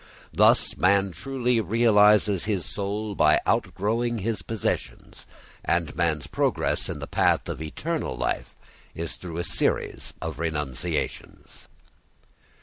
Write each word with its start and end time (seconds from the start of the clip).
Thus 0.33 0.75
man 0.77 1.11
truly 1.11 1.61
realises 1.61 2.45
his 2.45 2.65
soul 2.65 3.13
by 3.13 3.39
outgrowing 3.45 4.17
his 4.17 4.41
possessions, 4.41 5.27
and 5.63 5.95
man's 5.95 6.25
progress 6.25 6.89
in 6.89 6.97
the 6.97 7.05
path 7.05 7.47
of 7.47 7.61
eternal 7.61 8.17
life 8.17 8.55
is 8.95 9.13
through 9.15 9.37
a 9.37 9.43
series 9.43 10.15
of 10.19 10.39
renunciations. 10.39 11.67